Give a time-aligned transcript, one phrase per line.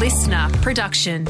[0.00, 1.26] listener production.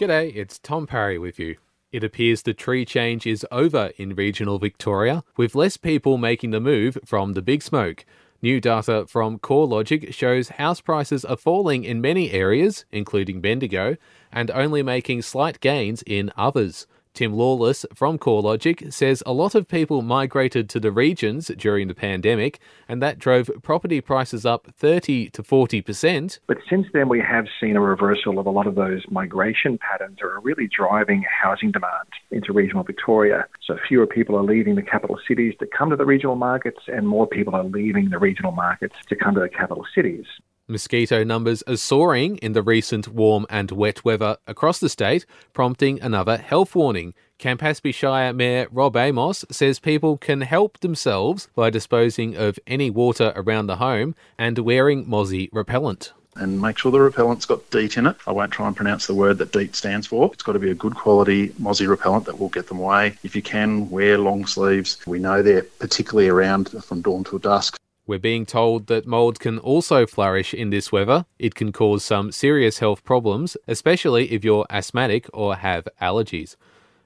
[0.00, 1.58] G'day, it's Tom Parry with you.
[1.92, 6.58] It appears the tree change is over in regional Victoria, with less people making the
[6.58, 8.04] move from the big smoke.
[8.42, 13.96] New data from CoreLogic shows house prices are falling in many areas, including Bendigo,
[14.32, 16.88] and only making slight gains in others.
[17.16, 21.94] Tim Lawless from CoreLogic says a lot of people migrated to the regions during the
[21.94, 26.38] pandemic, and that drove property prices up 30 to 40%.
[26.46, 30.18] But since then, we have seen a reversal of a lot of those migration patterns
[30.20, 33.46] that are really driving housing demand into regional Victoria.
[33.66, 37.08] So fewer people are leaving the capital cities to come to the regional markets, and
[37.08, 40.26] more people are leaving the regional markets to come to the capital cities.
[40.68, 46.00] Mosquito numbers are soaring in the recent warm and wet weather across the state, prompting
[46.00, 47.14] another health warning.
[47.38, 53.32] Campaspe Shire Mayor Rob Amos says people can help themselves by disposing of any water
[53.36, 58.06] around the home and wearing mozzie repellent and make sure the repellent's got DEET in
[58.06, 58.16] it.
[58.26, 60.30] I won't try and pronounce the word that DEET stands for.
[60.32, 63.16] It's got to be a good quality mozzie repellent that will get them away.
[63.22, 64.98] If you can, wear long sleeves.
[65.06, 67.78] We know they're particularly around from dawn till dusk.
[68.06, 71.26] We're being told that mould can also flourish in this weather.
[71.40, 76.54] It can cause some serious health problems, especially if you're asthmatic or have allergies.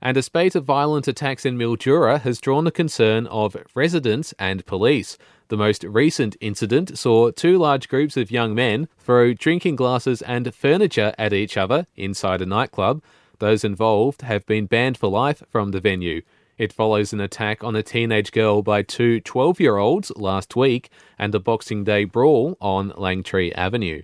[0.00, 4.64] And a spate of violent attacks in Mildura has drawn the concern of residents and
[4.64, 5.18] police.
[5.48, 10.54] The most recent incident saw two large groups of young men throw drinking glasses and
[10.54, 13.02] furniture at each other inside a nightclub.
[13.38, 16.22] Those involved have been banned for life from the venue.
[16.58, 20.90] It follows an attack on a teenage girl by two 12 year olds last week
[21.18, 24.02] and a Boxing Day brawl on Langtree Avenue.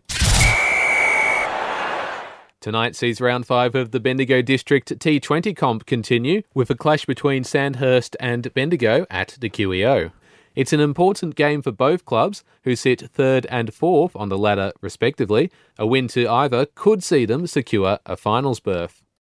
[2.61, 7.43] Tonight sees round five of the Bendigo District T20 comp continue with a clash between
[7.43, 10.13] Sandhurst and Bendigo at the QEO.
[10.55, 14.73] It's an important game for both clubs, who sit third and fourth on the ladder
[14.83, 15.51] respectively.
[15.79, 19.03] A win to either could see them secure a finals berth.